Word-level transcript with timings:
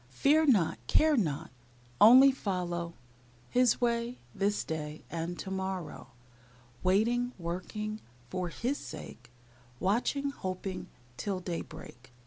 Fear 0.09 0.47
not, 0.47 0.79
care 0.87 1.15
not, 1.15 1.51
Only 2.01 2.31
follow 2.31 2.95
His 3.51 3.79
way, 3.79 4.17
this 4.33 4.63
day, 4.63 5.03
And 5.11 5.37
to 5.37 5.51
morrow. 5.51 6.07
Waiting, 6.81 7.33
working, 7.37 8.01
For 8.27 8.49
His 8.49 8.79
sake; 8.79 9.31
Watching, 9.79 10.31
hoping, 10.31 10.87
Till 11.17 11.39
daybreak. 11.39 12.11